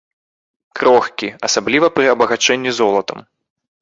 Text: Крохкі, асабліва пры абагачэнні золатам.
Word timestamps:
Крохкі, 0.79 1.29
асабліва 1.49 1.87
пры 1.99 2.05
абагачэнні 2.15 2.71
золатам. 2.79 3.17